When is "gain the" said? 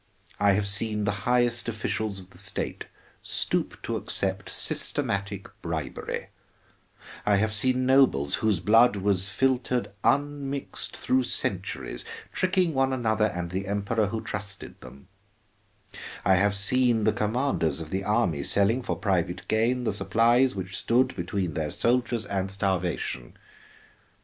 19.47-19.93